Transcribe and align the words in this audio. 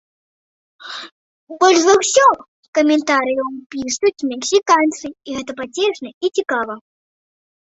Больш 1.63 1.79
за 1.83 1.93
ўсё 2.01 2.23
каментарыяў 2.79 3.47
пішуць 3.75 4.25
мексіканцы, 4.33 5.07
і 5.29 5.37
гэта 5.37 5.51
пацешна 5.61 6.09
і 6.27 6.33
цікава. 6.37 6.73